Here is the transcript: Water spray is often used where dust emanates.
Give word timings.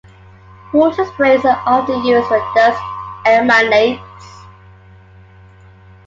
Water 0.73 1.05
spray 1.05 1.35
is 1.35 1.45
often 1.45 2.03
used 2.03 2.27
where 2.31 2.41
dust 2.55 2.81
emanates. 3.27 4.01